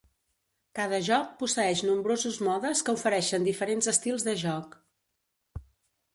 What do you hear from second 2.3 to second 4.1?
modes que ofereixen diferents